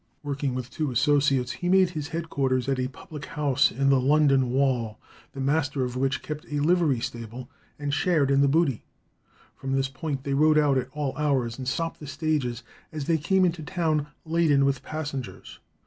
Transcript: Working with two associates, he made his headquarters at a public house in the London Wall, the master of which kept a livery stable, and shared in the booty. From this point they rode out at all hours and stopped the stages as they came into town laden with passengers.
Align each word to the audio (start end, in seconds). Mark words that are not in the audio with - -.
Working 0.23 0.55
with 0.55 0.71
two 0.71 0.89
associates, 0.89 1.51
he 1.51 1.69
made 1.69 1.91
his 1.91 2.07
headquarters 2.07 2.67
at 2.67 2.79
a 2.79 2.87
public 2.87 3.25
house 3.25 3.69
in 3.71 3.89
the 3.91 3.99
London 4.01 4.49
Wall, 4.49 4.97
the 5.33 5.39
master 5.39 5.83
of 5.85 5.95
which 5.95 6.23
kept 6.23 6.43
a 6.45 6.59
livery 6.59 6.99
stable, 6.99 7.51
and 7.77 7.93
shared 7.93 8.31
in 8.31 8.41
the 8.41 8.47
booty. 8.47 8.83
From 9.55 9.73
this 9.73 9.89
point 9.89 10.23
they 10.23 10.33
rode 10.33 10.57
out 10.57 10.79
at 10.79 10.89
all 10.93 11.15
hours 11.19 11.59
and 11.59 11.67
stopped 11.67 11.99
the 11.99 12.07
stages 12.07 12.63
as 12.91 13.05
they 13.05 13.19
came 13.19 13.45
into 13.45 13.61
town 13.61 14.07
laden 14.25 14.65
with 14.65 14.81
passengers. 14.81 15.59